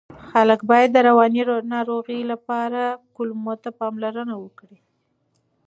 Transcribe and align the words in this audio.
خلک 0.29 0.59
باید 0.69 0.89
د 0.93 0.97
رواني 1.07 1.41
روغتیا 1.89 2.19
لپاره 2.33 2.81
کولمو 3.15 3.53
ته 3.63 3.69
پاملرنه 3.79 4.35
وکړي. 4.43 4.77